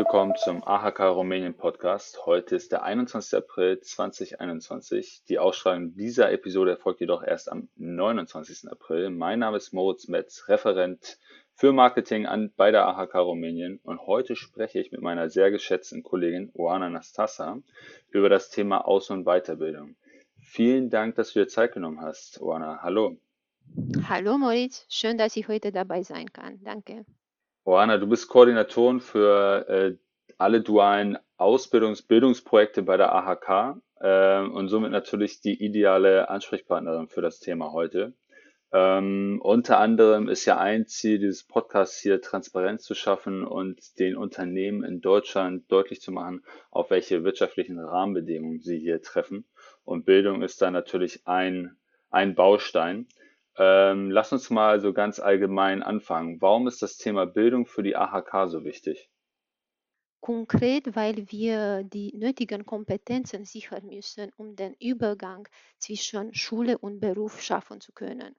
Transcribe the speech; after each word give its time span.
Willkommen 0.00 0.34
zum 0.34 0.64
AHK 0.64 0.98
Rumänien 1.00 1.52
Podcast. 1.52 2.24
Heute 2.24 2.56
ist 2.56 2.72
der 2.72 2.84
21. 2.84 3.36
April 3.36 3.80
2021. 3.80 5.24
Die 5.28 5.38
Ausstrahlung 5.38 5.94
dieser 5.94 6.32
Episode 6.32 6.70
erfolgt 6.70 7.00
jedoch 7.00 7.22
erst 7.22 7.52
am 7.52 7.68
29. 7.76 8.70
April. 8.70 9.10
Mein 9.10 9.40
Name 9.40 9.58
ist 9.58 9.74
Moritz 9.74 10.08
Metz, 10.08 10.48
Referent 10.48 11.18
für 11.52 11.74
Marketing 11.74 12.24
an, 12.24 12.50
bei 12.56 12.70
der 12.70 12.86
AHK 12.86 13.14
Rumänien 13.16 13.78
und 13.82 14.06
heute 14.06 14.36
spreche 14.36 14.80
ich 14.80 14.90
mit 14.90 15.02
meiner 15.02 15.28
sehr 15.28 15.50
geschätzten 15.50 16.02
Kollegin 16.02 16.50
Oana 16.54 16.88
Nastasa 16.88 17.58
über 18.08 18.30
das 18.30 18.48
Thema 18.48 18.86
Aus- 18.86 19.10
und 19.10 19.26
Weiterbildung. 19.26 19.96
Vielen 20.38 20.88
Dank, 20.88 21.16
dass 21.16 21.34
du 21.34 21.40
dir 21.40 21.46
Zeit 21.46 21.74
genommen 21.74 22.00
hast, 22.00 22.40
Oana. 22.40 22.78
Hallo. 22.80 23.18
Hallo 24.08 24.38
Moritz, 24.38 24.86
schön, 24.88 25.18
dass 25.18 25.36
ich 25.36 25.46
heute 25.46 25.72
dabei 25.72 26.02
sein 26.04 26.32
kann. 26.32 26.58
Danke. 26.62 27.04
Oana, 27.64 27.98
du 27.98 28.06
bist 28.06 28.28
Koordinatorin 28.28 29.00
für 29.00 29.68
äh, 29.68 29.96
alle 30.38 30.62
dualen 30.62 31.18
Ausbildungs-, 31.36 32.06
Bildungsprojekte 32.06 32.82
bei 32.82 32.96
der 32.96 33.14
AHK 33.14 33.80
äh, 34.00 34.40
und 34.40 34.68
somit 34.68 34.92
natürlich 34.92 35.40
die 35.40 35.62
ideale 35.62 36.30
Ansprechpartnerin 36.30 37.08
für 37.08 37.20
das 37.20 37.38
Thema 37.38 37.72
heute. 37.72 38.14
Ähm, 38.72 39.40
unter 39.42 39.78
anderem 39.78 40.28
ist 40.28 40.44
ja 40.46 40.56
ein 40.58 40.86
Ziel 40.86 41.18
dieses 41.18 41.44
Podcasts 41.44 42.00
hier, 42.00 42.22
Transparenz 42.22 42.84
zu 42.84 42.94
schaffen 42.94 43.44
und 43.44 43.98
den 43.98 44.16
Unternehmen 44.16 44.84
in 44.84 45.00
Deutschland 45.00 45.70
deutlich 45.70 46.00
zu 46.00 46.12
machen, 46.12 46.44
auf 46.70 46.90
welche 46.90 47.24
wirtschaftlichen 47.24 47.78
Rahmenbedingungen 47.78 48.60
sie 48.60 48.78
hier 48.78 49.02
treffen. 49.02 49.44
Und 49.84 50.06
Bildung 50.06 50.42
ist 50.42 50.62
da 50.62 50.70
natürlich 50.70 51.26
ein, 51.26 51.76
ein 52.10 52.34
Baustein. 52.34 53.08
Ähm, 53.60 54.10
lass 54.10 54.32
uns 54.32 54.48
mal 54.50 54.80
so 54.80 54.94
ganz 54.94 55.20
allgemein 55.20 55.82
anfangen. 55.82 56.40
Warum 56.40 56.66
ist 56.66 56.80
das 56.82 56.96
Thema 56.96 57.26
Bildung 57.26 57.66
für 57.66 57.82
die 57.82 57.94
AHK 57.94 58.48
so 58.48 58.64
wichtig? 58.64 59.10
Konkret, 60.22 60.96
weil 60.96 61.30
wir 61.30 61.84
die 61.84 62.16
nötigen 62.16 62.64
Kompetenzen 62.64 63.44
sichern 63.44 63.86
müssen, 63.86 64.32
um 64.38 64.56
den 64.56 64.74
Übergang 64.80 65.46
zwischen 65.78 66.34
Schule 66.34 66.78
und 66.78 67.00
Beruf 67.00 67.42
schaffen 67.42 67.82
zu 67.82 67.92
können. 67.92 68.34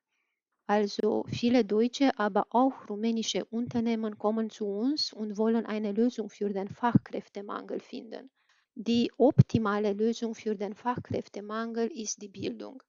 Also 0.67 1.23
viele 1.28 1.66
deutsche, 1.66 2.17
aber 2.17 2.47
auch 2.50 2.89
rumänische 2.89 3.45
Unternehmen 3.45 4.17
kommen 4.17 4.50
zu 4.50 4.66
uns 4.66 5.13
und 5.13 5.38
wollen 5.38 5.67
eine 5.67 5.91
Lösung 5.91 6.31
für 6.31 6.50
den 6.50 6.69
Fachkräftemangel 6.69 7.80
finden. 7.80 8.31
Die 8.73 9.11
optimale 9.17 9.94
Lösung 9.94 10.33
für 10.33 10.56
den 10.56 10.73
Fachkräftemangel 10.73 11.89
ist 11.91 12.22
die 12.23 12.30
Bildung. 12.30 12.81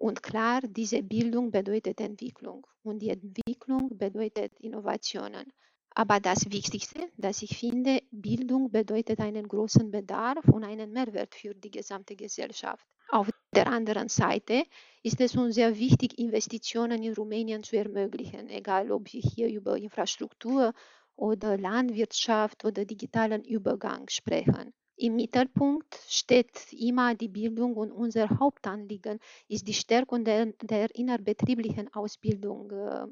Und 0.00 0.22
klar, 0.22 0.62
diese 0.62 1.02
Bildung 1.02 1.50
bedeutet 1.50 2.00
Entwicklung 2.00 2.66
und 2.82 3.00
die 3.00 3.10
Entwicklung 3.10 3.98
bedeutet 3.98 4.58
Innovationen. 4.58 5.52
Aber 5.90 6.20
das 6.20 6.50
Wichtigste, 6.50 7.10
das 7.18 7.42
ich 7.42 7.58
finde, 7.58 8.00
Bildung 8.10 8.70
bedeutet 8.70 9.20
einen 9.20 9.46
großen 9.46 9.90
Bedarf 9.90 10.48
und 10.48 10.64
einen 10.64 10.90
Mehrwert 10.90 11.34
für 11.34 11.54
die 11.54 11.70
gesamte 11.70 12.16
Gesellschaft. 12.16 12.86
Auf 13.10 13.28
der 13.54 13.66
anderen 13.66 14.08
Seite 14.08 14.64
ist 15.02 15.20
es 15.20 15.36
uns 15.36 15.56
sehr 15.56 15.76
wichtig, 15.78 16.18
Investitionen 16.18 17.02
in 17.02 17.12
Rumänien 17.12 17.62
zu 17.62 17.76
ermöglichen, 17.76 18.48
egal 18.48 18.90
ob 18.92 19.12
wir 19.12 19.20
hier 19.20 19.48
über 19.48 19.76
Infrastruktur 19.76 20.72
oder 21.14 21.58
Landwirtschaft 21.58 22.64
oder 22.64 22.86
digitalen 22.86 23.44
Übergang 23.44 24.08
sprechen. 24.08 24.72
Im 25.00 25.16
Mittelpunkt 25.16 25.98
steht 26.08 26.72
immer 26.74 27.14
die 27.14 27.28
Bildung 27.28 27.74
und 27.74 27.90
unser 27.90 28.28
Hauptanliegen 28.38 29.18
ist 29.48 29.66
die 29.66 29.72
Stärkung 29.72 30.24
der, 30.24 30.52
der 30.60 30.94
innerbetrieblichen 30.94 31.90
Ausbildung. 31.94 32.70
Äh, 32.70 33.06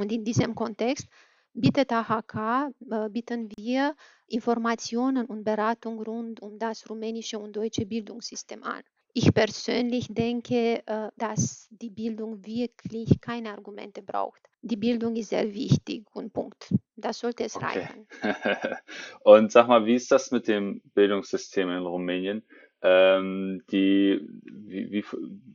und 0.00 0.10
in 0.10 0.24
diesem 0.24 0.56
Kontext 0.56 1.06
bietet 1.54 1.92
AHK, 1.92 2.72
äh, 2.90 3.08
bieten 3.08 3.48
wir 3.56 3.94
Informationen 4.26 5.26
und 5.26 5.44
Beratung 5.44 6.02
rund 6.02 6.40
um 6.42 6.58
das 6.58 6.90
rumänische 6.90 7.38
und 7.38 7.54
deutsche 7.54 7.86
Bildungssystem 7.86 8.64
an. 8.64 8.82
Ich 9.20 9.34
persönlich 9.34 10.06
denke, 10.08 10.80
äh, 10.86 11.08
dass 11.16 11.66
die 11.72 11.90
Bildung 11.90 12.46
wirklich 12.46 13.20
keine 13.20 13.50
Argumente 13.50 14.00
braucht. 14.00 14.40
Die 14.62 14.76
Bildung 14.76 15.16
ist 15.16 15.30
sehr 15.30 15.52
wichtig 15.52 16.04
und 16.12 16.32
Punkt. 16.32 16.72
Das 16.94 17.18
sollte 17.18 17.42
es 17.42 17.56
okay. 17.56 17.88
reichen. 17.88 18.06
und 19.24 19.50
sag 19.50 19.66
mal, 19.66 19.86
wie 19.86 19.96
ist 19.96 20.12
das 20.12 20.30
mit 20.30 20.46
dem 20.46 20.82
Bildungssystem 20.94 21.68
in 21.68 21.84
Rumänien? 21.84 22.44
Ähm, 22.80 23.64
die, 23.72 24.20
wie, 24.44 24.92
wie, 24.92 25.04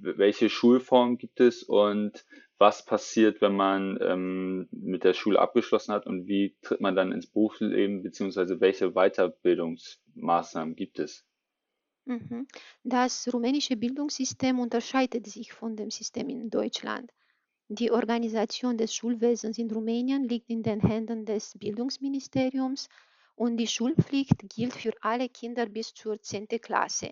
welche 0.01 0.49
Schulform 0.49 1.17
gibt 1.17 1.39
es 1.39 1.63
und 1.63 2.25
was 2.57 2.83
passiert, 2.83 3.39
wenn 3.39 3.55
man 3.55 3.97
ähm, 4.01 4.67
mit 4.71 5.05
der 5.05 5.13
Schule 5.13 5.39
abgeschlossen 5.39 5.93
hat 5.93 6.05
und 6.05 6.27
wie 6.27 6.57
tritt 6.61 6.81
man 6.81 6.97
dann 6.97 7.13
ins 7.13 7.27
Berufsleben, 7.27 8.03
beziehungsweise 8.03 8.59
welche 8.59 8.91
Weiterbildungsmaßnahmen 8.91 10.75
gibt 10.75 10.99
es? 10.99 11.25
Mhm. 12.05 12.47
Das 12.83 13.27
rumänische 13.33 13.75
Bildungssystem 13.75 14.57
unterscheidet 14.59 15.27
sich 15.27 15.51
von 15.51 15.75
dem 15.75 15.91
System 15.91 16.29
in 16.29 16.49
Deutschland. 16.49 17.11
Die 17.69 17.91
Organisation 17.91 18.77
des 18.77 18.95
Schulwesens 18.95 19.57
in 19.57 19.71
Rumänien 19.71 20.23
liegt 20.27 20.49
in 20.49 20.63
den 20.63 20.81
Händen 20.81 21.25
des 21.25 21.57
Bildungsministeriums 21.57 22.89
und 23.35 23.57
die 23.57 23.67
Schulpflicht 23.67 24.37
gilt 24.49 24.73
für 24.73 24.93
alle 25.01 25.29
Kinder 25.29 25.67
bis 25.67 25.93
zur 25.93 26.21
10. 26.21 26.59
Klasse. 26.59 27.11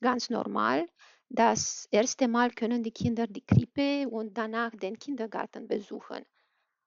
Ganz 0.00 0.30
normal. 0.30 0.88
Das 1.28 1.86
erste 1.90 2.28
Mal 2.28 2.50
können 2.52 2.82
die 2.82 2.92
Kinder 2.92 3.26
die 3.28 3.44
Krippe 3.46 4.08
und 4.08 4.36
danach 4.38 4.72
den 4.72 4.98
Kindergarten 4.98 5.68
besuchen. 5.68 6.24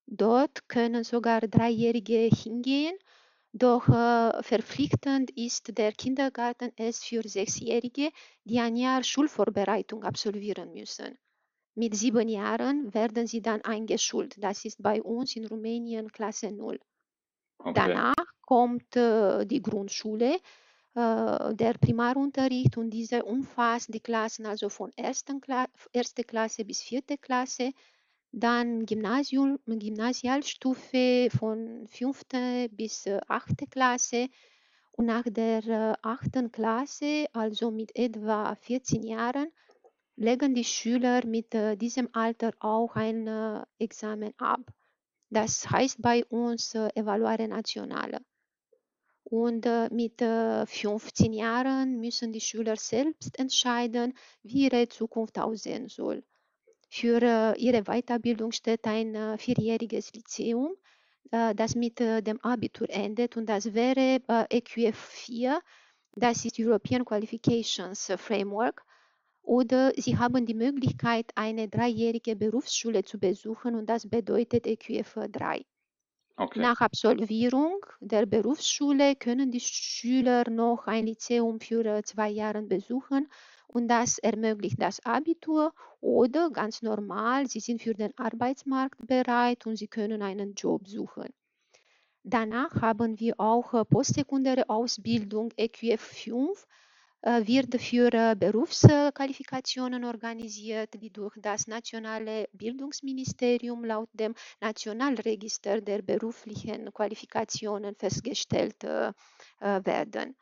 Dort 0.07 0.67
können 0.69 1.03
sogar 1.03 1.41
Dreijährige 1.41 2.29
hingehen 2.33 2.95
doch 3.53 3.87
äh, 3.89 4.43
verpflichtend 4.43 5.31
ist 5.31 5.77
der 5.77 5.91
Kindergarten 5.91 6.71
es 6.77 7.03
für 7.03 7.27
Sechsjährige, 7.27 8.11
die 8.45 8.59
ein 8.59 8.77
Jahr 8.77 9.03
Schulvorbereitung 9.03 10.03
absolvieren 10.03 10.71
müssen. 10.73 11.17
Mit 11.75 11.95
sieben 11.95 12.27
Jahren 12.27 12.93
werden 12.93 13.27
sie 13.27 13.41
dann 13.41 13.61
eingeschult. 13.61 14.35
Das 14.37 14.65
ist 14.65 14.81
bei 14.81 15.01
uns 15.01 15.35
in 15.35 15.45
Rumänien 15.45 16.11
Klasse 16.11 16.51
0. 16.51 16.79
Okay. 17.59 17.73
Danach 17.73 18.25
kommt 18.41 18.95
äh, 18.95 19.45
die 19.45 19.61
Grundschule, 19.61 20.35
äh, 20.95 21.55
der 21.55 21.73
Primarunterricht 21.79 22.77
und 22.77 22.89
dieser 22.89 23.25
umfasst 23.25 23.93
die 23.93 24.01
Klassen 24.01 24.45
also 24.45 24.69
von 24.69 24.91
1. 24.97 25.25
Kla 25.41 25.67
Klasse 26.27 26.65
bis 26.65 26.81
4. 26.81 27.01
Klasse 27.21 27.71
dann 28.31 28.85
Gymnasium, 28.85 29.59
Gymnasialstufe 29.65 31.29
von 31.37 31.87
5. 31.87 32.23
bis 32.71 33.07
8. 33.07 33.69
Klasse. 33.69 34.29
Und 34.93 35.05
nach 35.05 35.23
der 35.25 35.97
8. 36.01 36.51
Klasse, 36.51 37.25
also 37.33 37.71
mit 37.71 37.95
etwa 37.95 38.55
14 38.55 39.03
Jahren, 39.03 39.47
legen 40.15 40.53
die 40.53 40.63
Schüler 40.63 41.25
mit 41.25 41.53
diesem 41.81 42.09
Alter 42.13 42.51
auch 42.59 42.95
ein 42.95 43.63
Examen 43.79 44.33
ab. 44.37 44.61
Das 45.29 45.69
heißt 45.69 46.01
bei 46.01 46.25
uns 46.25 46.75
Evaluare 46.75 47.47
Nationale. 47.47 48.19
Und 49.23 49.65
mit 49.91 50.21
15 50.21 51.33
Jahren 51.33 51.99
müssen 51.99 52.33
die 52.33 52.41
Schüler 52.41 52.75
selbst 52.75 53.39
entscheiden, 53.39 54.13
wie 54.43 54.65
ihre 54.65 54.87
Zukunft 54.89 55.39
aussehen 55.39 55.87
soll. 55.87 56.23
Für 56.93 57.21
äh, 57.21 57.57
ihre 57.57 57.83
Weiterbildung 57.83 58.51
steht 58.51 58.85
ein 58.85 59.15
äh, 59.15 59.37
vierjähriges 59.37 60.13
Lyzeum, 60.13 60.75
äh, 61.31 61.55
das 61.55 61.73
mit 61.73 61.99
dem 61.99 62.41
Abitur 62.41 62.89
endet 62.89 63.37
und 63.37 63.45
das 63.45 63.73
wäre 63.73 64.19
EQF 64.49 64.97
4, 64.97 65.61
das 66.17 66.43
ist 66.43 66.59
European 66.59 67.05
Qualifications 67.05 68.11
Framework. 68.17 68.83
Oder 69.41 69.93
sie 69.95 70.17
haben 70.17 70.45
die 70.45 70.53
Möglichkeit, 70.53 71.31
eine 71.35 71.69
dreijährige 71.69 72.35
Berufsschule 72.35 73.03
zu 73.03 73.17
besuchen 73.17 73.75
und 73.75 73.89
das 73.89 74.09
bedeutet 74.09 74.67
EQF 74.67 75.17
3. 75.31 75.63
Okay. 76.35 76.59
Nach 76.59 76.81
Absolvierung 76.81 77.85
der 78.01 78.25
Berufsschule 78.25 79.15
können 79.15 79.49
die 79.49 79.61
Schüler 79.61 80.49
noch 80.49 80.87
ein 80.87 81.07
Lyzeum 81.07 81.61
für 81.61 82.03
zwei 82.03 82.29
Jahre 82.29 82.63
besuchen 82.63 83.29
und 83.73 83.87
das 83.87 84.17
ermöglicht 84.19 84.81
das 84.81 84.99
Abitur 85.05 85.73
oder 86.01 86.49
ganz 86.49 86.81
normal, 86.81 87.47
Sie 87.47 87.59
sind 87.59 87.81
für 87.81 87.93
den 87.93 88.17
Arbeitsmarkt 88.17 89.05
bereit 89.07 89.65
und 89.65 89.77
Sie 89.77 89.87
können 89.87 90.21
einen 90.21 90.53
Job 90.55 90.87
suchen. 90.87 91.29
Danach 92.23 92.81
haben 92.81 93.19
wir 93.19 93.39
auch 93.39 93.73
äh, 93.73 93.83
postsekundäre 93.83 94.69
Ausbildung 94.69 95.51
EQF 95.55 96.01
5 96.01 96.67
äh, 97.21 97.47
wird 97.47 97.81
für 97.81 98.13
äh, 98.13 98.35
Berufsqualifikationen 98.35 100.03
organisiert, 100.03 100.89
die 101.01 101.11
durch 101.11 101.35
das 101.41 101.65
nationale 101.65 102.47
Bildungsministerium 102.51 103.85
laut 103.85 104.09
dem 104.13 104.35
Nationalregister 104.59 105.81
der 105.81 106.01
beruflichen 106.03 106.93
Qualifikationen 106.93 107.95
festgestellt 107.95 108.83
werden. 108.83 110.35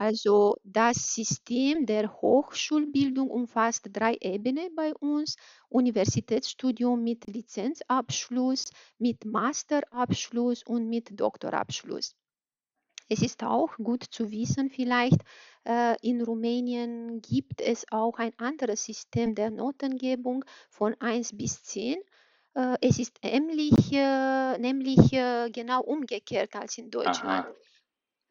Also 0.00 0.56
das 0.64 1.14
System 1.14 1.84
der 1.84 2.22
Hochschulbildung 2.22 3.28
umfasst 3.28 3.90
drei 3.92 4.16
Ebenen 4.22 4.74
bei 4.74 4.94
uns. 4.94 5.36
Universitätsstudium 5.68 7.02
mit 7.04 7.26
Lizenzabschluss, 7.26 8.70
mit 8.98 9.26
Masterabschluss 9.26 10.62
und 10.62 10.88
mit 10.88 11.20
Doktorabschluss. 11.20 12.16
Es 13.10 13.20
ist 13.20 13.42
auch 13.42 13.76
gut 13.76 14.04
zu 14.10 14.30
wissen 14.30 14.70
vielleicht, 14.70 15.20
äh, 15.66 15.96
in 16.00 16.22
Rumänien 16.22 17.20
gibt 17.20 17.60
es 17.60 17.84
auch 17.90 18.16
ein 18.18 18.32
anderes 18.38 18.84
System 18.86 19.34
der 19.34 19.50
Notengebung 19.50 20.46
von 20.70 20.94
1 20.98 21.36
bis 21.36 21.62
10. 21.64 21.98
Äh, 22.54 22.76
es 22.80 22.98
ist 22.98 23.22
nämlich, 23.22 23.92
äh, 23.92 24.56
nämlich 24.56 25.12
äh, 25.12 25.50
genau 25.50 25.82
umgekehrt 25.82 26.56
als 26.56 26.78
in 26.78 26.90
Deutschland. 26.90 27.46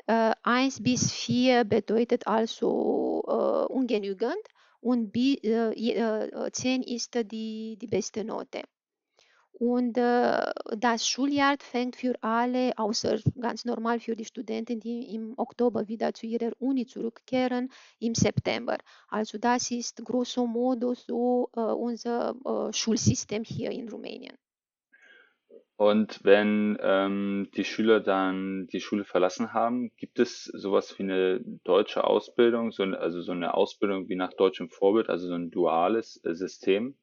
Äh, 0.09 0.33
1 0.41 0.81
bis 0.81 1.11
4 1.11 1.65
bedeutet 1.65 2.25
also 2.25 3.23
äh, 3.27 3.71
ungenügend 3.71 4.41
und 4.81 5.11
bi, 5.11 5.35
äh, 5.35 6.51
10 6.51 6.81
ist 6.81 7.13
die, 7.31 7.77
die 7.79 7.87
beste 7.87 8.23
Note. 8.23 8.63
Und 9.51 9.99
äh, 9.99 10.51
das 10.77 11.07
Schuljahr 11.07 11.57
fängt 11.59 11.95
für 11.95 12.15
alle, 12.23 12.75
außer 12.79 13.19
ganz 13.39 13.65
normal 13.65 13.99
für 13.99 14.15
die 14.15 14.25
Studenten, 14.25 14.79
die 14.79 15.13
im 15.13 15.35
Oktober 15.37 15.87
wieder 15.87 16.11
zu 16.15 16.25
ihrer 16.25 16.53
Uni 16.59 16.87
zurückkehren, 16.87 17.69
im 17.99 18.15
September. 18.15 18.79
Also 19.09 19.37
das 19.37 19.69
ist 19.69 20.03
grosso 20.03 20.47
modo 20.47 20.95
so 20.95 21.51
äh, 21.55 21.59
unser 21.59 22.33
äh, 22.45 22.73
Schulsystem 22.73 23.43
hier 23.43 23.69
in 23.69 23.87
Rumänien. 23.89 24.35
Und 25.79 26.23
wenn 26.23 26.77
ähm, 26.79 27.49
die 27.55 27.63
Schüler 27.63 28.01
dann 28.01 28.67
die 28.67 28.81
Schule 28.81 29.03
verlassen 29.03 29.51
haben, 29.51 29.91
gibt 29.97 30.19
es 30.19 30.43
sowas 30.43 30.99
wie 30.99 31.03
eine 31.03 31.39
deutsche 31.63 32.03
Ausbildung, 32.03 32.71
so, 32.71 32.83
also 32.83 33.21
so 33.21 33.31
eine 33.31 33.55
Ausbildung 33.55 34.07
wie 34.09 34.15
nach 34.15 34.33
deutschem 34.33 34.69
Vorbild, 34.69 35.09
also 35.09 35.27
so 35.27 35.33
ein 35.33 35.49
duales 35.49 36.23
äh, 36.23 36.35
System? 36.35 36.99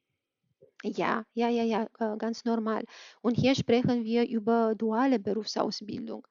Ja, 0.85 1.25
ja, 1.35 1.49
ja, 1.51 1.65
ja, 1.65 1.83
äh, 1.99 2.17
ganz 2.17 2.45
normal. 2.47 2.85
Und 3.21 3.35
hier 3.37 3.55
sprechen 3.55 4.05
wir 4.05 4.27
über 4.29 4.75
duale 4.75 5.19
Berufsausbildung. 5.19 6.27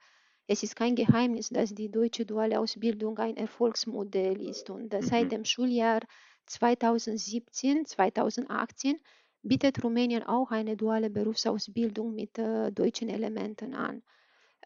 Es 0.48 0.64
ist 0.64 0.76
kein 0.76 0.96
Geheimnis, 0.96 1.50
dass 1.50 1.74
die 1.76 1.90
deutsche 1.92 2.26
duale 2.26 2.60
Ausbildung 2.60 3.18
ein 3.20 3.38
Erfolgsmodell 3.38 4.42
ist 4.42 4.70
und 4.72 4.94
äh, 4.94 5.02
seit 5.04 5.32
Mhm. 5.32 5.32
dem 5.32 5.46
Schuljahr 5.46 6.02
2017, 6.48 7.86
2018 7.86 9.00
bietet 9.46 9.84
Rumänien 9.84 10.24
auch 10.24 10.52
eine 10.52 10.76
duale 10.76 11.10
Berufsausbildung 11.10 12.16
mit 12.16 12.38
äh, 12.40 12.72
deutschen 12.72 13.10
Elementen 13.10 13.74
an. 13.76 14.02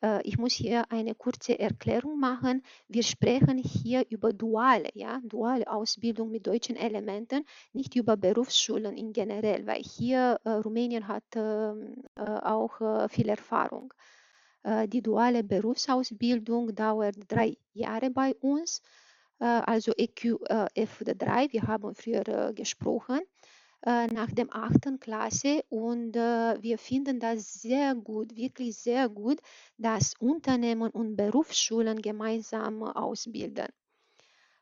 Äh, 0.01 0.21
ich 0.23 0.37
muss 0.37 0.53
hier 0.53 0.89
eine 0.91 1.15
kurze 1.15 1.59
Erklärung 1.59 2.19
machen. 2.19 2.63
Wir 2.87 3.03
sprechen 3.03 3.57
hier 3.57 4.05
über 4.09 4.31
duale, 4.33 4.89
ja, 4.93 5.19
duale 5.23 5.69
Ausbildung 5.69 6.31
mit 6.31 6.47
deutschen 6.47 6.77
Elementen, 6.77 7.45
nicht 7.73 7.95
über 7.95 8.15
Berufsschulen 8.15 8.97
in 8.97 9.11
generell, 9.11 9.67
weil 9.67 9.81
hier 9.81 10.39
äh, 10.43 10.49
Rumänien 10.49 11.07
hat 11.07 11.25
ähm, 11.35 12.03
äh, 12.15 12.21
auch 12.21 12.79
äh, 12.81 13.09
viel 13.09 13.29
Erfahrung. 13.29 13.93
Äh, 14.63 14.87
die 14.87 15.01
duale 15.01 15.43
Berufsausbildung 15.43 16.73
dauert 16.73 17.15
drei 17.27 17.57
Jahre 17.73 18.09
bei 18.09 18.35
uns, 18.41 18.81
also 19.41 19.93
EQF3, 19.93 21.53
wir 21.53 21.61
haben 21.63 21.95
früher 21.95 22.51
gesprochen 22.51 23.21
nach 23.85 24.31
dem 24.31 24.51
achten 24.51 24.99
Klasse 24.99 25.63
und 25.69 26.15
äh, 26.15 26.61
wir 26.61 26.77
finden 26.77 27.19
das 27.19 27.53
sehr 27.61 27.95
gut, 27.95 28.35
wirklich 28.35 28.77
sehr 28.77 29.09
gut, 29.09 29.39
dass 29.77 30.13
Unternehmen 30.19 30.91
und 30.91 31.15
Berufsschulen 31.15 32.01
gemeinsam 32.01 32.83
ausbilden. 32.83 33.67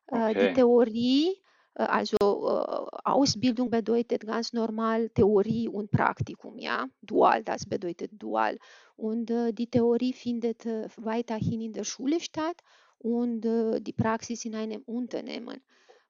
Äh, 0.07 0.35
die 0.35 0.49
Okay. 0.49 0.49
Theorie, 0.49 1.41
äh, 1.75 1.83
also 1.83 2.17
äh, 2.17 2.87
Ausbildung 3.05 3.69
bedeutet 3.69 4.25
ganz 4.25 4.53
normal 4.53 5.09
Theorie 5.09 5.67
und 5.67 5.91
Praktikum, 5.91 6.57
ja, 6.59 6.87
dual, 7.01 7.43
das 7.43 7.65
bedeutet 7.65 8.11
dual. 8.13 8.57
Und 8.95 9.29
äh, 9.31 9.51
die 9.53 9.67
Theorie 9.69 10.13
findet 10.13 10.65
äh, 10.65 10.87
weiterhin 10.97 11.61
in 11.61 11.73
der 11.73 11.83
Schule 11.83 12.19
statt 12.19 12.61
und 12.99 13.45
äh, 13.45 13.79
die 13.81 13.93
Praxis 13.93 14.45
in 14.45 14.55
einem 14.55 14.81
Unternehmen. 14.83 15.61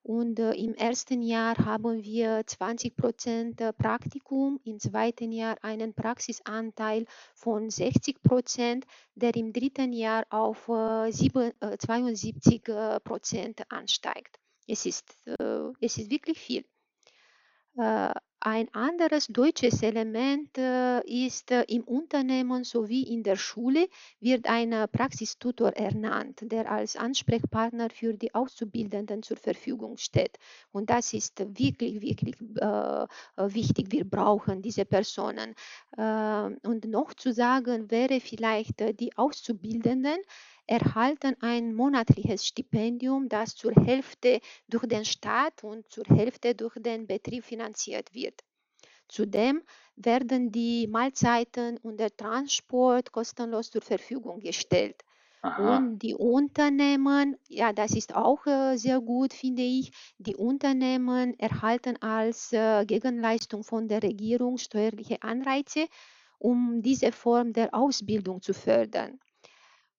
Und 0.08 0.38
äh, 0.38 0.52
im 0.52 0.72
ersten 0.72 1.20
Jahr 1.20 1.54
haben 1.66 2.02
wir 2.02 2.42
20 2.46 2.96
Prozent 2.96 3.60
äh, 3.60 3.74
Praktikum, 3.74 4.58
im 4.64 4.80
zweiten 4.80 5.32
Jahr 5.32 5.62
einen 5.62 5.92
Praxisanteil 5.92 7.04
von 7.34 7.68
60 7.68 8.22
Prozent, 8.22 8.86
der 9.14 9.36
im 9.36 9.52
dritten 9.52 9.92
Jahr 9.92 10.24
auf 10.30 10.66
äh, 10.70 11.10
sieben, 11.12 11.52
äh, 11.60 11.76
72 11.76 12.68
äh, 12.68 13.00
Prozent 13.00 13.70
ansteigt. 13.70 14.40
Es 14.66 14.86
ist, 14.86 15.14
äh, 15.26 15.72
es 15.78 15.98
ist 15.98 16.10
wirklich 16.10 16.38
viel. 16.38 16.64
Ein 18.40 18.72
anderes 18.72 19.26
deutsches 19.26 19.82
Element 19.82 20.56
äh, 20.58 21.00
ist 21.00 21.50
äh, 21.50 21.64
im 21.66 21.82
Unternehmen 21.82 22.62
sowie 22.62 23.02
in 23.02 23.24
der 23.24 23.34
Schule 23.34 23.88
wird 24.20 24.46
ein 24.46 24.72
äh, 24.72 24.86
Praxistutor 24.86 25.70
ernannt, 25.70 26.38
der 26.42 26.70
als 26.70 26.94
Ansprechpartner 26.94 27.90
für 27.90 28.14
die 28.14 28.32
Auszubildenden 28.32 29.24
zur 29.24 29.38
Verfügung 29.38 29.96
steht. 29.96 30.38
Und 30.70 30.88
das 30.88 31.14
ist 31.14 31.40
wirklich, 31.40 32.00
wirklich 32.00 32.36
äh, 32.60 33.06
wichtig. 33.54 33.90
Wir 33.90 34.04
brauchen 34.04 34.62
diese 34.62 34.84
Personen. 34.84 35.56
Äh, 35.96 36.02
und 36.64 36.84
noch 36.84 37.14
zu 37.14 37.32
sagen 37.32 37.90
wäre 37.90 38.20
vielleicht, 38.20 39.00
die 39.00 39.16
Auszubildenden 39.16 40.18
erhalten 40.68 41.34
ein 41.40 41.74
monatliches 41.74 42.46
Stipendium, 42.46 43.28
das 43.28 43.56
zur 43.56 43.72
Hälfte 43.72 44.40
durch 44.68 44.86
den 44.86 45.04
Staat 45.04 45.64
und 45.64 45.90
zur 45.90 46.04
Hälfte 46.04 46.54
durch 46.54 46.74
den 46.78 47.06
Betrieb 47.08 47.44
finanziert 47.44 48.14
wird. 48.14 48.44
Zudem 49.08 49.62
werden 49.96 50.52
die 50.52 50.86
Mahlzeiten 50.86 51.78
und 51.78 51.98
der 51.98 52.16
Transport 52.16 53.10
kostenlos 53.12 53.70
zur 53.70 53.82
Verfügung 53.82 54.40
gestellt. 54.40 55.02
Aha. 55.42 55.78
Und 55.78 55.98
die 56.00 56.14
Unternehmen, 56.14 57.36
ja, 57.48 57.72
das 57.72 57.92
ist 57.94 58.14
auch 58.14 58.46
äh, 58.46 58.76
sehr 58.76 59.00
gut, 59.00 59.32
finde 59.32 59.62
ich, 59.62 59.92
die 60.18 60.36
Unternehmen 60.36 61.38
erhalten 61.38 61.96
als 62.02 62.52
äh, 62.52 62.84
Gegenleistung 62.86 63.64
von 63.64 63.88
der 63.88 64.02
Regierung 64.02 64.58
steuerliche 64.58 65.22
Anreize, 65.22 65.86
um 66.38 66.82
diese 66.82 67.12
Form 67.12 67.52
der 67.52 67.74
Ausbildung 67.74 68.42
zu 68.42 68.54
fördern. 68.54 69.18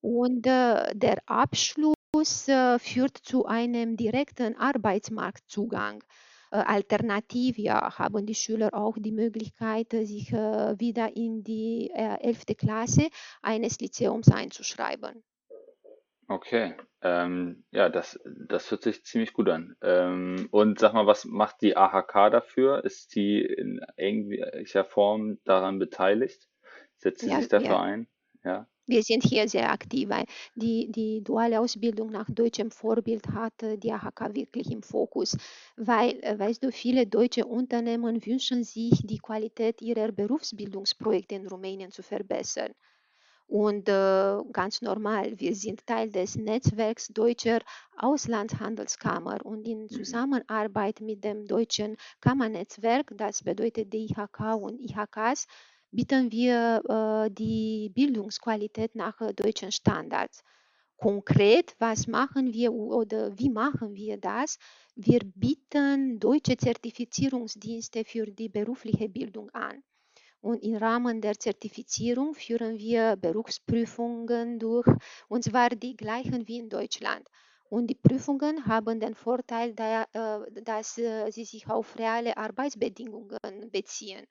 Und 0.01 0.47
äh, 0.47 0.95
der 0.95 1.17
Abschluss 1.25 2.47
äh, 2.47 2.79
führt 2.79 3.17
zu 3.17 3.45
einem 3.45 3.97
direkten 3.97 4.55
Arbeitsmarktzugang. 4.55 6.03
Äh, 6.51 6.57
alternativ 6.57 7.57
ja, 7.57 7.97
haben 7.99 8.25
die 8.25 8.35
Schüler 8.35 8.73
auch 8.73 8.97
die 8.97 9.11
Möglichkeit, 9.11 9.93
äh, 9.93 10.05
sich 10.05 10.31
äh, 10.33 10.79
wieder 10.79 11.15
in 11.15 11.43
die 11.43 11.91
äh, 11.93 12.17
11. 12.21 12.45
Klasse 12.57 13.09
eines 13.41 13.79
Lyzeums 13.79 14.31
einzuschreiben. 14.31 15.23
Okay. 16.27 16.75
Ähm, 17.01 17.63
ja, 17.71 17.89
das, 17.89 18.19
das 18.25 18.69
hört 18.69 18.83
sich 18.83 19.03
ziemlich 19.03 19.33
gut 19.33 19.49
an. 19.49 19.75
Ähm, 19.81 20.47
und 20.51 20.79
sag 20.79 20.93
mal, 20.93 21.07
was 21.07 21.25
macht 21.25 21.61
die 21.61 21.75
AHK 21.75 22.31
dafür? 22.31 22.83
Ist 22.83 23.15
die 23.15 23.41
in 23.41 23.81
irgendwelcher 23.97 24.85
Form 24.85 25.39
daran 25.43 25.79
beteiligt? 25.79 26.47
Setzt 26.97 27.21
sie 27.21 27.29
Ja, 27.29 27.37
sich 27.37 27.47
dafür 27.47 27.69
ja. 27.69 27.81
ein? 27.81 28.07
Ja. 28.43 28.67
Wir 28.89 29.03
sind 29.03 29.23
hier 29.23 29.47
sehr 29.47 29.71
aktiv, 29.71 30.09
weil 30.09 30.25
die, 30.55 30.91
die 30.91 31.21
duale 31.23 31.59
Ausbildung 31.61 32.09
nach 32.11 32.29
deutschem 32.29 32.71
Vorbild 32.71 33.27
hat 33.29 33.63
äh, 33.63 33.77
die 33.77 33.91
AHK 33.93 34.35
wirklich 34.35 34.69
im 34.71 34.83
Fokus. 34.83 35.37
Weil, 35.77 36.19
äh, 36.23 36.37
weißt 36.37 36.63
du, 36.63 36.71
viele 36.71 37.07
deutsche 37.07 37.45
Unternehmen 37.45 38.25
wünschen 38.25 38.63
sich, 38.63 39.01
die 39.05 39.19
Qualität 39.19 39.81
ihrer 39.81 40.11
Berufsbildungsprojekte 40.11 41.35
in 41.35 41.47
Rumänien 41.47 41.91
zu 41.91 42.03
verbessern. 42.03 42.73
Und 43.47 43.89
äh, 43.89 44.37
ganz 44.53 44.81
normal, 44.81 45.39
wir 45.39 45.55
sind 45.55 45.85
Teil 45.87 46.09
des 46.11 46.35
Netzwerks 46.35 47.07
deutscher 47.09 47.59
Auslandshandelskammer 47.97 49.39
und 49.45 49.67
in 49.67 49.87
Mhm. 49.89 49.89
Zusammenarbeit 49.89 51.01
mit 51.01 51.23
dem 51.23 51.45
deutschen 51.47 51.97
Kammernetzwerk, 52.21 53.11
das 53.17 53.43
bedeutet 53.43 53.91
DIHK 53.93 54.55
und 54.55 54.79
IHKs, 54.79 55.47
bieten 55.91 56.31
wir 56.31 56.81
äh, 56.87 57.31
die 57.31 57.89
Bildungsqualität 57.93 58.95
nach 58.95 59.19
äh, 59.21 59.33
deutschen 59.33 59.71
Standards. 59.71 60.43
Konkret, 60.97 61.75
was 61.79 62.07
machen 62.07 62.53
wir 62.53 62.73
oder 62.73 63.37
wie 63.37 63.49
machen 63.49 63.95
wir 63.95 64.17
das? 64.17 64.57
Wir 64.95 65.21
bieten 65.23 66.19
deutsche 66.19 66.57
Zertifizierungsdienste 66.57 68.03
für 68.03 68.25
die 68.25 68.49
berufliche 68.49 69.07
Bildung 69.07 69.49
an. 69.51 69.81
Und 70.41 70.63
im 70.63 70.75
Rahmen 70.75 71.21
der 71.21 71.39
Zertifizierung 71.39 72.33
führen 72.33 72.77
wir 72.77 73.15
Berufsprüfungen 73.15 74.59
durch, 74.59 74.87
und 75.27 75.43
zwar 75.43 75.69
die 75.69 75.95
gleichen 75.95 76.47
wie 76.47 76.59
in 76.59 76.69
Deutschland. 76.69 77.27
Und 77.69 77.87
die 77.87 77.95
Prüfungen 77.95 78.65
haben 78.65 78.99
den 78.99 79.15
Vorteil, 79.15 79.73
äh, 79.77 80.61
dass 80.63 80.97
äh, 80.97 81.29
sie 81.31 81.45
sich 81.45 81.69
auf 81.69 81.97
reale 81.97 82.35
Arbeitsbedingungen 82.35 83.69
beziehen. 83.71 84.25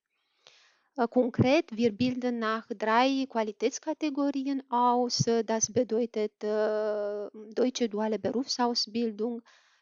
Konkret, 1.07 1.76
wir 1.76 1.93
bilden 1.93 2.40
nach 2.40 2.67
drei 2.76 3.25
Qualitätskategorien 3.28 4.64
aus. 4.69 5.25
Das 5.47 5.73
bedeutet 5.73 6.33
deutsche 6.43 7.88
duale 7.88 8.19
Berufsausbildung, 8.19 9.40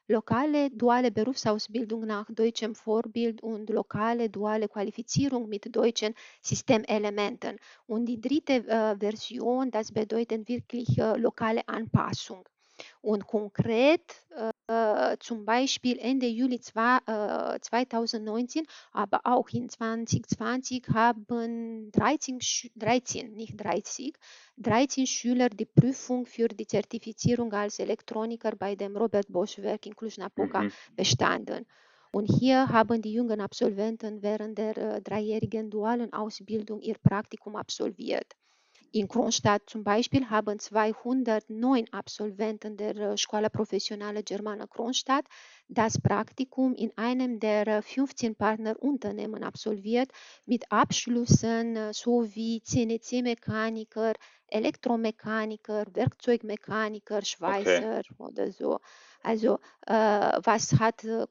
lokale 0.09 0.69
duale 0.71 1.11
Berufsausbildung 1.11 2.05
nach 2.07 2.27
deutschem 2.31 2.75
Vorbild 2.75 3.43
und 3.43 3.71
lokale 3.71 4.29
duale 4.29 4.69
Qualifizierung 4.69 5.49
mit 5.49 5.75
deutschen 5.75 6.15
Systemelementen. 6.43 7.57
Und 7.87 8.05
die 8.05 8.21
dritte 8.21 8.63
Version, 9.01 9.71
das 9.71 9.93
bedeutet 9.93 10.47
wirklich 10.49 10.97
lokale 11.17 11.67
Anpassung. 11.67 12.45
Und 13.01 13.27
konkret 13.27 14.03
äh, 14.69 15.17
zum 15.21 15.45
Beispiel 15.45 15.99
Ende 15.99 16.27
Juli 16.27 16.61
zwei, 16.61 16.99
äh, 17.07 17.61
2019, 17.61 18.67
aber 18.93 19.21
auch 19.25 19.49
in 19.51 19.69
2020 19.69 20.89
haben 20.93 21.91
13, 21.93 22.41
13, 22.75 23.33
nicht 23.33 23.57
30, 23.57 24.15
13 24.57 25.07
Schüler 25.07 25.49
die 25.49 25.67
Prüfung 25.67 26.27
für 26.27 26.49
die 26.49 26.67
Zertifizierung 26.67 27.53
als 27.53 27.79
Elektroniker 27.79 28.53
bei 28.57 28.75
dem 28.75 28.97
Robert 28.97 29.29
Bosch 29.29 29.59
Werk 29.59 29.87
in 29.87 29.95
Cluj-Napoca 29.95 30.63
mhm. 30.63 30.73
bestanden. 30.97 31.67
Und 32.13 32.27
hier 32.27 32.69
haben 32.69 33.03
die 33.03 33.13
jungen 33.13 33.41
Absolventen 33.41 34.23
während 34.23 34.59
der 34.59 34.77
äh, 34.77 35.03
dreijährigen 35.03 35.71
dualen 35.71 36.13
Ausbildung 36.13 36.81
ihr 36.81 36.97
Praktikum 36.99 37.57
absolviert. 37.57 38.35
In 38.93 39.09
Kronstadt 39.09 39.63
zum 39.67 39.85
Beispiel 39.85 40.31
haben 40.31 40.59
209 40.59 41.93
Absolventen 41.93 42.77
der 42.77 43.17
Scuola 43.17 43.49
Professionale 43.49 44.23
Germana 44.23 44.67
Kronstadt 44.67 45.25
das 45.69 46.01
Praktikum 46.01 46.75
in 46.75 46.93
einem 46.97 47.41
der 47.41 47.83
15 47.83 48.37
Partnerunternehmen 48.37 49.45
absolviert 49.45 50.11
mit 50.47 50.71
Abschlüssen 50.71 51.93
sowie 51.93 52.63
CNC-Mechaniker, 52.63 54.15
Elektromechaniker, 54.49 55.85
Werkzeugmechaniker, 55.93 57.25
Schweißer 57.25 58.01
okay. 58.01 58.15
oder 58.19 58.53
so. 58.53 58.79
Also 59.23 59.59
äh, 59.87 59.93
was 59.93 60.75
hat 60.79 61.03
äh, 61.05 61.27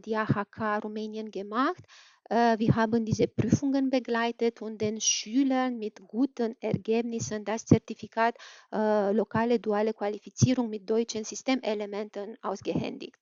die 0.00 0.16
AHK 0.16 0.82
Rumänien 0.82 1.30
gemacht? 1.30 1.84
Äh, 2.30 2.58
wir 2.58 2.74
haben 2.76 3.04
diese 3.04 3.28
Prüfungen 3.28 3.90
begleitet 3.90 4.62
und 4.62 4.80
den 4.80 5.00
Schülern 5.00 5.78
mit 5.78 6.06
guten 6.06 6.56
Ergebnissen 6.60 7.44
das 7.44 7.64
Zertifikat 7.64 8.36
äh, 8.72 9.12
lokale 9.12 9.58
duale 9.60 9.92
Qualifizierung 9.94 10.70
mit 10.70 10.88
deutschen 10.88 11.24
Systemelementen 11.24 12.36
ausgehändigt. 12.42 13.18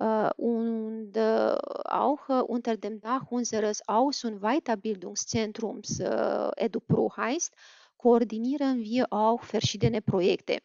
Äh, 0.00 0.30
und 0.36 1.12
äh, 1.16 1.56
auch 1.84 2.28
äh, 2.28 2.40
unter 2.42 2.76
dem 2.76 3.00
Dach 3.00 3.30
unseres 3.30 3.86
Aus- 3.88 4.24
und 4.24 4.40
Weiterbildungszentrums 4.40 6.00
EduPro 6.00 7.16
heißt, 7.16 7.52
koordinieren 7.96 8.78
wir 8.84 9.12
auch 9.12 9.42
verschiedene 9.42 10.00
Projekte. 10.00 10.58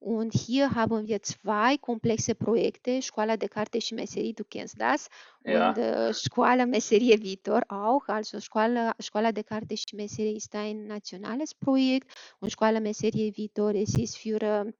Und 0.00 0.32
hier 0.32 0.74
haben 0.74 1.06
wir 1.06 1.20
zwei 1.22 1.76
komplexe 1.76 2.34
Projekte, 2.34 3.02
Scuola 3.02 3.36
de 3.36 3.46
Carte 3.46 3.78
și 3.78 3.94
Meserie, 3.94 4.32
du 4.32 4.44
kennst 4.44 4.76
das, 4.78 5.08
ja. 5.44 5.68
und 5.68 5.76
äh, 5.76 6.12
Scuola 6.12 6.64
Messerie 6.64 7.16
Vitor 7.16 7.62
auch. 7.68 8.08
Also 8.08 8.38
Scuola 8.38 9.30
de 9.32 9.42
Carte 9.42 9.74
și 9.74 9.94
Meserie 9.94 10.34
ist 10.34 10.54
ein 10.54 10.86
nationales 10.86 11.52
Projekt 11.52 12.08
und 12.38 12.50
Scuola 12.50 12.78
Messerie 12.78 13.30
Vitor, 13.30 13.74
es 13.74 13.94
ist 13.94 14.16
für 14.16 14.72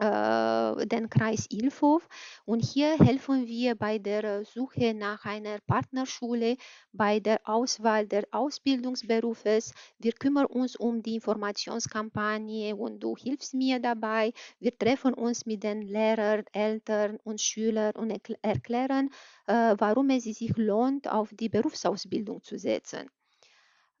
den 0.00 1.10
Kreis 1.10 1.46
Ilfov. 1.50 2.08
Und 2.44 2.64
hier 2.64 2.96
helfen 2.98 3.46
wir 3.46 3.74
bei 3.74 3.98
der 3.98 4.44
Suche 4.44 4.94
nach 4.94 5.24
einer 5.24 5.58
Partnerschule, 5.66 6.56
bei 6.92 7.20
der 7.20 7.40
Auswahl 7.44 8.06
der 8.06 8.24
Ausbildungsberufes. 8.30 9.72
Wir 9.98 10.12
kümmern 10.12 10.46
uns 10.46 10.76
um 10.76 11.02
die 11.02 11.16
Informationskampagne 11.16 12.74
und 12.76 13.00
du 13.00 13.16
hilfst 13.16 13.54
mir 13.54 13.78
dabei. 13.78 14.32
Wir 14.58 14.76
treffen 14.76 15.14
uns 15.14 15.46
mit 15.46 15.62
den 15.62 15.82
Lehrern, 15.82 16.44
Eltern 16.52 17.18
und 17.24 17.40
Schülern 17.40 17.94
und 17.96 18.10
erklären, 18.42 19.10
äh, 19.46 19.74
warum 19.78 20.10
es 20.10 20.24
sich 20.24 20.56
lohnt, 20.56 21.08
auf 21.08 21.30
die 21.32 21.48
Berufsausbildung 21.48 22.42
zu 22.42 22.58
setzen. 22.58 23.10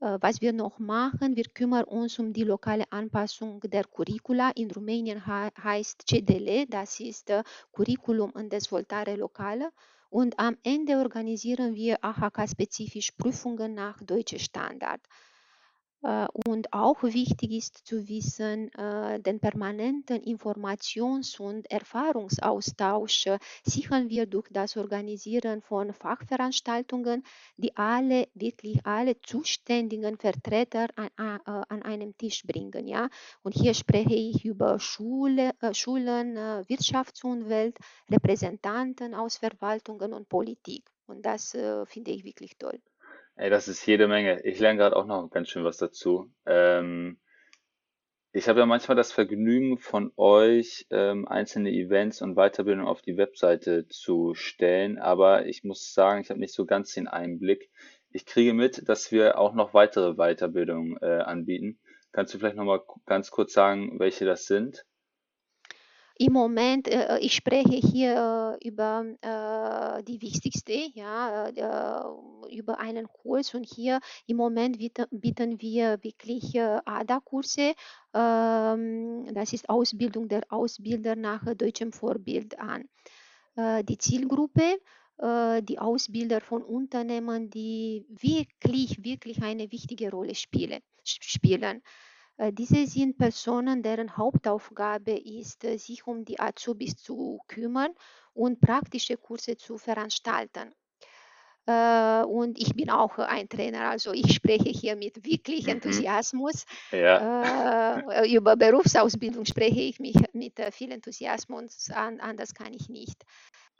Äh, 0.00 0.18
was 0.20 0.40
wir 0.40 0.52
noch 0.52 0.78
machen, 0.78 1.36
wir 1.36 1.44
kümmern 1.44 1.84
uns 1.84 2.18
um 2.18 2.32
die 2.32 2.44
lokale 2.44 2.90
Anpassung 2.90 3.60
der 3.60 3.84
Curricula. 3.84 4.50
In 4.54 4.70
Rumänien 4.70 5.26
heißt 5.26 6.04
CDL, 6.08 6.66
das 6.66 7.00
ist 7.00 7.28
äh, 7.28 7.42
Curriculum 7.72 8.30
und 8.30 8.50
Dezvoltare 8.50 9.16
Locale. 9.16 9.70
Und 10.08 10.38
am 10.38 10.56
Ende 10.64 10.96
organisieren 10.96 11.74
wir 11.74 12.02
AHK-spezifisch 12.02 13.12
Prüfungen 13.12 13.74
nach 13.74 14.02
deutschem 14.02 14.38
Standard. 14.38 15.00
Äh, 16.02 16.26
und 16.46 16.72
auch 16.72 17.02
wichtig 17.02 17.52
ist 17.52 17.86
zu 17.86 18.08
wissen, 18.08 18.72
äh, 18.74 19.20
den 19.20 19.38
permanenten 19.38 20.22
Informations- 20.22 21.38
und 21.38 21.70
Erfahrungsaustausch 21.70 23.26
sichern 23.64 24.08
wir 24.08 24.26
durch 24.26 24.48
das 24.50 24.76
Organisieren 24.76 25.60
von 25.60 25.92
Fachveranstaltungen, 25.92 27.22
die 27.56 27.76
alle, 27.76 28.28
wirklich 28.34 28.84
alle 28.86 29.20
zuständigen 29.20 30.16
Vertreter 30.16 30.88
an, 30.96 31.10
äh, 31.18 31.64
an 31.68 31.82
einem 31.82 32.16
Tisch 32.16 32.46
bringen. 32.46 32.86
Ja? 32.86 33.10
Und 33.42 33.54
hier 33.54 33.74
spreche 33.74 34.14
ich 34.14 34.44
über 34.44 34.78
Schule, 34.78 35.52
Schulen, 35.72 36.36
Wirtschaftsumwelt, 36.36 37.76
Repräsentanten 38.10 39.14
aus 39.14 39.36
Verwaltungen 39.36 40.14
und 40.14 40.28
Politik. 40.28 40.90
Und 41.06 41.26
das 41.26 41.50
finde 41.86 42.10
ich 42.12 42.24
wirklich 42.24 42.56
toll. 42.56 42.80
Ey, 43.40 43.48
das 43.48 43.68
ist 43.68 43.86
jede 43.86 44.06
Menge. 44.06 44.44
Ich 44.44 44.60
lerne 44.60 44.78
gerade 44.78 44.94
auch 44.94 45.06
noch 45.06 45.30
ganz 45.30 45.48
schön 45.48 45.64
was 45.64 45.78
dazu. 45.78 46.30
Ähm, 46.44 47.18
ich 48.32 48.50
habe 48.50 48.60
ja 48.60 48.66
manchmal 48.66 48.98
das 48.98 49.12
Vergnügen 49.12 49.78
von 49.78 50.12
euch, 50.18 50.86
ähm, 50.90 51.26
einzelne 51.26 51.70
Events 51.70 52.20
und 52.20 52.34
Weiterbildung 52.34 52.86
auf 52.86 53.00
die 53.00 53.16
Webseite 53.16 53.88
zu 53.88 54.34
stellen, 54.34 54.98
aber 54.98 55.46
ich 55.46 55.64
muss 55.64 55.94
sagen, 55.94 56.20
ich 56.20 56.28
habe 56.28 56.38
nicht 56.38 56.52
so 56.52 56.66
ganz 56.66 56.92
den 56.92 57.08
Einblick. 57.08 57.70
Ich 58.10 58.26
kriege 58.26 58.52
mit, 58.52 58.86
dass 58.90 59.10
wir 59.10 59.38
auch 59.38 59.54
noch 59.54 59.72
weitere 59.72 60.16
Weiterbildungen 60.16 60.98
äh, 61.00 61.20
anbieten. 61.20 61.80
Kannst 62.12 62.34
du 62.34 62.38
vielleicht 62.38 62.56
nochmal 62.56 62.82
ganz 63.06 63.30
kurz 63.30 63.54
sagen, 63.54 63.98
welche 63.98 64.26
das 64.26 64.44
sind? 64.44 64.84
Im 66.22 66.34
Moment, 66.34 66.86
äh, 66.86 67.18
ich 67.20 67.34
spreche 67.34 67.76
hier 67.76 68.58
äh, 68.60 68.68
über 68.68 69.06
äh, 69.22 70.02
die 70.02 70.20
wichtigste, 70.20 70.74
ja, 70.92 71.48
äh, 71.48 72.54
über 72.54 72.78
einen 72.78 73.06
Kurs 73.08 73.54
und 73.54 73.64
hier 73.64 74.00
im 74.26 74.36
Moment 74.36 74.76
bieten 74.76 75.62
wir 75.62 75.98
wirklich 76.04 76.54
äh, 76.54 76.78
ADA-Kurse. 76.84 77.72
Ähm, 78.12 79.32
das 79.32 79.54
ist 79.54 79.70
Ausbildung 79.70 80.28
der 80.28 80.42
Ausbilder 80.50 81.16
nach 81.16 81.42
deutschem 81.54 81.90
Vorbild 81.90 82.58
an. 82.58 82.84
Äh, 83.56 83.82
die 83.84 83.96
Zielgruppe 83.98 84.78
die 85.22 85.78
Ausbilder 85.78 86.40
von 86.40 86.62
Unternehmen, 86.62 87.50
die 87.50 88.06
wirklich, 88.08 89.04
wirklich 89.04 89.42
eine 89.42 89.70
wichtige 89.70 90.10
Rolle 90.10 90.34
spielen. 90.34 90.80
Äh, 92.40 92.54
diese 92.54 92.86
sind 92.86 93.18
Personen, 93.18 93.82
deren 93.82 94.16
Hauptaufgabe 94.16 95.12
ist, 95.12 95.62
äh, 95.64 95.76
sich 95.76 96.06
um 96.06 96.24
die 96.24 96.40
Azubis 96.40 96.96
zu 96.96 97.40
kümmern 97.46 97.94
und 98.32 98.60
praktische 98.62 99.18
Kurse 99.18 99.58
zu 99.58 99.76
veranstalten. 99.76 100.74
Äh, 101.70 102.24
und 102.24 102.58
ich 102.58 102.74
bin 102.74 102.90
auch 102.90 103.18
ein 103.18 103.48
Trainer, 103.48 103.90
also 103.90 104.12
ich 104.12 104.34
spreche 104.34 104.70
hier 104.70 104.96
mit 104.96 105.24
wirklich 105.24 105.64
mhm. 105.64 105.74
Enthusiasmus. 105.74 106.64
Ja. 106.90 108.24
über 108.24 108.56
Berufsausbildung 108.56 109.44
spreche 109.44 109.80
ich 109.80 110.00
mich 110.00 110.16
mit 110.32 110.54
viel 110.72 110.90
Enthusiasmus 110.92 111.90
an, 111.90 112.20
anders 112.20 112.54
kann 112.54 112.72
ich 112.72 112.88
nicht. 112.88 113.24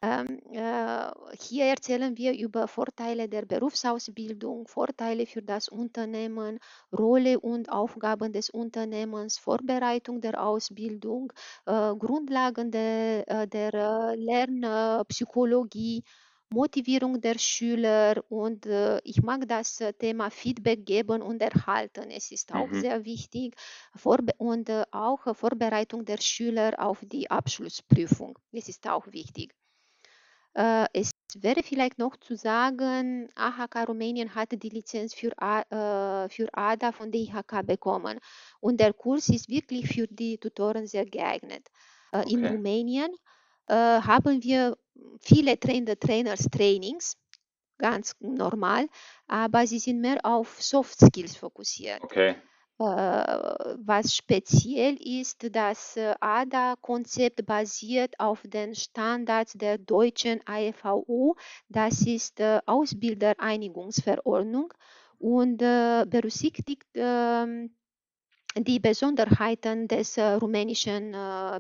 Ähm, 0.03 0.41
äh, 0.53 1.11
hier 1.39 1.67
erzählen 1.67 2.17
wir 2.17 2.33
über 2.33 2.67
Vorteile 2.69 3.29
der 3.29 3.45
Berufsausbildung, 3.45 4.67
Vorteile 4.67 5.27
für 5.27 5.43
das 5.43 5.69
Unternehmen, 5.69 6.59
Rolle 6.91 7.39
und 7.39 7.71
Aufgaben 7.71 8.33
des 8.33 8.49
Unternehmens, 8.49 9.37
Vorbereitung 9.37 10.23
der 10.23 10.43
Ausbildung, 10.43 11.33
äh, 11.67 11.95
Grundlagen 11.97 12.71
de, 12.71 13.25
äh, 13.27 13.47
der 13.47 13.75
äh, 13.75 14.17
Lernpsychologie, 14.17 16.03
Motivierung 16.53 17.21
der 17.21 17.39
Schüler 17.39 18.25
und 18.29 18.67
äh, 18.67 19.01
ich 19.05 19.23
mag 19.23 19.47
das 19.49 19.81
äh, 19.81 19.93
Thema 19.93 20.31
Feedback 20.31 20.85
geben 20.85 21.23
und 21.23 21.41
erhalten. 21.41 22.11
Es 22.11 22.33
ist 22.33 22.53
auch 22.53 22.69
mhm. 22.69 22.81
sehr 22.81 23.05
wichtig 23.05 23.55
Vorbe 23.95 24.33
und 24.39 24.69
äh, 24.69 24.85
auch 24.91 25.35
Vorbereitung 25.37 26.05
der 26.05 26.21
Schüler 26.21 26.75
auf 26.79 26.99
die 27.03 27.31
Abschlussprüfung. 27.31 28.37
Es 28.53 28.69
ist 28.69 28.89
auch 28.89 29.07
wichtig. 29.13 29.55
Äh, 30.55 30.87
es 30.93 31.13
wäre 31.37 31.63
vielleicht 31.63 31.99
noch 31.99 32.17
zu 32.17 32.35
sagen, 32.35 33.29
AHK 33.37 33.89
Rumänien 33.89 34.35
hatte 34.35 34.57
die 34.57 34.71
Lizenz 34.71 35.15
für, 35.15 35.31
äh, 35.39 36.29
für 36.29 36.49
ADA 36.53 36.91
von 36.91 37.13
der 37.13 37.21
IHK 37.21 37.65
bekommen. 37.65 38.19
Und 38.59 38.81
der 38.81 38.93
Kurs 38.93 39.29
ist 39.29 39.49
wirklich 39.49 39.87
für 39.87 40.09
die 40.09 40.39
Tutoren 40.39 40.89
sehr 40.89 41.07
geeignet. 41.07 41.69
Äh, 42.13 42.19
okay. 42.21 42.35
In 42.35 42.47
Rumänien 42.47 43.13
haben 43.73 44.43
wir 44.43 44.77
viele 45.21 45.59
Trainer, 45.59 45.99
Trainers 45.99 46.49
Trainings, 46.51 47.17
ganz 47.79 48.15
normal, 48.21 48.89
aber 49.27 49.67
sie 49.67 49.79
sind 49.79 50.01
mehr 50.01 50.25
auf 50.25 50.63
Soft 50.63 51.01
Skills 51.01 51.37
fokussiert. 51.37 52.03
Okay. 52.03 52.37
was 52.79 54.17
speziell 54.17 54.97
ist, 54.97 55.55
das 55.55 55.99
ADA-Konzept 55.99 57.45
basiert 57.45 58.19
auf 58.19 58.41
den 58.45 58.75
Standards 58.75 59.53
der 59.53 59.77
deutschen 59.77 60.41
AFVO, 60.47 61.37
das 61.69 62.07
ist 62.07 62.41
Ausbildereinigungsverordnung 62.41 64.73
und 65.19 65.59
berücksichtigt 65.59 66.87
ähm, 66.95 67.75
die 68.57 68.81
Besonderheiten 68.81 69.89
des 69.89 70.19
rumänischen 70.19 71.13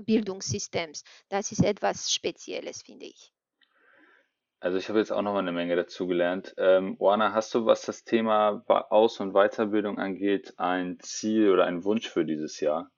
Bildungssystems. 0.05 1.05
Das 1.29 1.53
ist 1.53 1.65
etwas 1.65 2.13
Spezielles, 2.13 2.83
finde 2.83 3.07
ich. 3.07 3.33
Also 4.63 4.77
ich 4.77 4.91
habe 4.91 4.99
jetzt 4.99 5.11
auch 5.11 5.23
noch 5.23 5.33
mal 5.33 5.39
eine 5.39 5.53
Menge 5.53 5.75
dazu 5.75 6.07
gelernt. 6.07 6.55
Ähm, 6.59 6.97
Oana, 6.99 7.33
hast 7.33 7.55
du, 7.55 7.65
was 7.65 7.83
das 7.83 8.05
Thema 8.05 8.63
Aus- 8.67 9.19
und 9.19 9.33
Weiterbildung 9.33 9.99
angeht, 9.99 10.53
ein 10.59 10.99
Ziel 11.01 11.51
oder 11.51 11.65
einen 11.65 11.83
Wunsch 11.85 12.09
für 12.09 12.27
dieses 12.27 12.61
Jahr? 12.61 12.91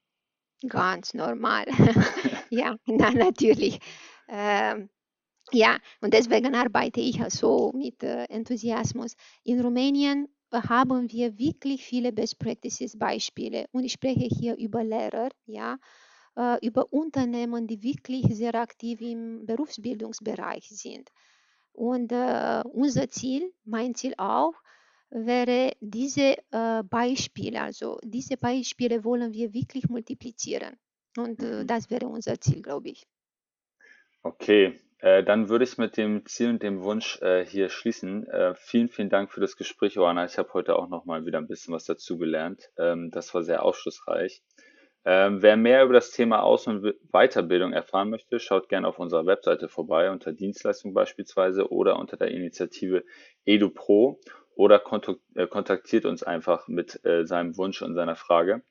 Ganz 0.69 1.15
normal. 1.15 1.67
ja, 2.51 2.75
na, 2.87 3.13
natürlich. 3.13 3.79
Ähm, 4.29 4.91
ja, 5.53 5.79
und 6.01 6.15
deswegen 6.15 6.55
arbeite 6.57 7.01
ich 7.01 7.21
so 7.29 7.73
mit 7.77 8.03
äh, 8.03 8.25
Enthusiasmus. 8.25 9.17
In 9.45 9.61
Rumänien 9.61 10.29
haben 10.53 11.11
wir 11.11 11.39
wirklich 11.39 11.85
viele 11.85 12.13
Best 12.13 12.39
Practices 12.39 12.99
Beispiele 12.99 13.67
und 13.73 13.85
ich 13.85 13.93
spreche 13.93 14.29
hier 14.29 14.57
über 14.57 14.85
Lehrer, 14.85 15.31
ja, 15.47 15.79
äh, 16.37 16.67
über 16.67 16.93
Unternehmen, 16.93 17.67
die 17.67 17.83
wirklich 17.83 18.25
sehr 18.35 18.55
aktiv 18.55 19.01
im 19.01 19.47
Berufsbildungsbereich 19.47 20.69
sind. 20.69 21.11
Und 21.73 22.13
äh, 22.13 22.63
unser 22.73 23.09
Ziel, 23.09 23.53
mein 23.65 23.95
Ziel 23.95 24.15
auch, 24.19 24.55
wäre 25.11 25.73
diese 25.81 26.37
äh, 26.51 26.83
Beispiele, 26.83 27.61
also 27.61 27.99
diese 28.03 28.37
Beispiele 28.37 29.05
wollen 29.05 29.33
wir 29.33 29.53
wirklich 29.53 29.89
multiplizieren. 29.89 30.77
Und 31.17 31.43
äh, 31.43 31.63
mhm. 31.63 31.67
das 31.67 31.91
wäre 31.91 32.07
unser 32.07 32.41
Ziel, 32.41 32.63
glaube 32.63 32.91
ich. 32.91 33.07
Okay, 34.23 34.81
äh, 35.03 35.25
dann 35.25 35.49
würde 35.49 35.65
ich 35.65 35.79
mit 35.79 35.97
dem 35.97 36.25
Ziel 36.27 36.49
und 36.49 36.63
dem 36.63 36.83
Wunsch 36.83 37.21
äh, 37.23 37.45
hier 37.45 37.69
schließen. 37.69 38.25
Äh, 38.29 38.55
vielen, 38.55 38.89
vielen 38.89 39.11
Dank 39.11 39.33
für 39.33 39.41
das 39.41 39.57
Gespräch, 39.57 39.95
Johanna. 39.95 40.25
Ich 40.25 40.39
habe 40.39 40.53
heute 40.55 40.77
auch 40.77 40.89
noch 40.89 41.05
mal 41.05 41.27
wieder 41.27 41.39
ein 41.39 41.49
bisschen 41.49 41.75
was 41.75 41.85
dazu 41.85 42.19
gelernt. 42.19 42.71
Ähm, 42.79 43.11
das 43.11 43.35
war 43.35 43.43
sehr 43.43 43.65
aufschlussreich. 43.65 44.43
Ähm, 45.05 45.43
wer 45.43 45.57
mehr 45.57 45.83
über 45.83 45.95
das 45.95 46.13
Thema 46.13 46.45
Aus- 46.45 46.69
und 46.69 46.95
Weiterbildung 47.11 47.73
erfahren 47.73 48.11
möchte, 48.11 48.39
schaut 48.39 48.69
gerne 48.69 48.87
auf 48.87 49.01
unserer 49.01 49.27
Webseite 49.27 49.69
vorbei, 49.69 50.13
unter 50.13 50.33
Dienstleistung 50.33 50.95
beispielsweise 50.95 51.73
oder 51.73 51.99
unter 51.99 52.17
der 52.17 52.29
Initiative 52.29 53.03
EduPro 53.45 54.21
oder 54.55 54.81
äh, 55.35 55.47
kontaktiert 55.49 56.05
uns 56.05 56.23
einfach 56.23 56.69
mit 56.69 57.05
äh, 57.05 57.27
seinem 57.27 57.57
Wunsch 57.57 57.83
und 57.83 57.97
seiner 57.97 58.15
Frage. 58.15 58.63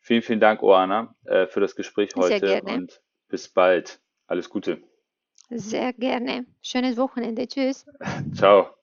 Vielen, 0.00 0.22
vielen 0.22 0.40
Dank, 0.40 0.64
Oana, 0.64 1.14
äh, 1.24 1.46
für 1.46 1.60
das 1.60 1.76
Gespräch 1.76 2.16
heute 2.16 2.62
und 2.62 3.00
bis 3.28 3.48
bald. 3.48 4.00
Alles 4.26 4.50
Gute. 4.50 4.82
Sehr 5.50 5.92
gerne. 5.94 6.46
Schönes 6.62 6.96
Wochenende. 6.96 7.46
Tschüss. 7.46 7.86
Ciao. 8.34 8.77